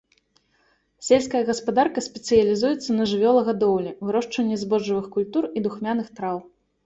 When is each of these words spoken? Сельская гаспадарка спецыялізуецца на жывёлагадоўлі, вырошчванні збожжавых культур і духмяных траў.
Сельская 1.07 1.41
гаспадарка 1.49 2.03
спецыялізуецца 2.05 2.89
на 2.99 3.05
жывёлагадоўлі, 3.13 3.91
вырошчванні 4.07 4.59
збожжавых 4.65 5.05
культур 5.19 5.43
і 5.57 5.67
духмяных 5.67 6.07
траў. 6.21 6.37